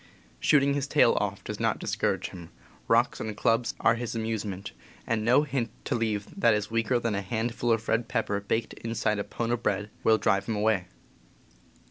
Shooting 0.39 0.73
his 0.73 0.87
tail 0.87 1.15
off 1.19 1.43
does 1.43 1.59
not 1.59 1.77
discourage 1.77 2.29
him, 2.29 2.49
rocks 2.87 3.19
and 3.19 3.37
clubs 3.37 3.75
are 3.79 3.93
his 3.93 4.15
amuse 4.15 4.43
ment, 4.43 4.71
and 5.05 5.23
no 5.23 5.43
hint 5.43 5.69
to 5.85 5.93
leave 5.93 6.25
that 6.39 6.55
is 6.55 6.71
weaker 6.71 6.97
than 6.97 7.13
a 7.13 7.21
hand 7.21 7.53
ful 7.53 7.71
of 7.71 7.87
red 7.87 8.07
pepper 8.07 8.39
baked 8.39 8.73
inside 8.73 9.19
a 9.19 9.23
pone 9.23 9.51
o' 9.51 9.57
bread 9.57 9.91
will 10.03 10.17
drive 10.17 10.47
him 10.47 10.55
away. 10.55 10.87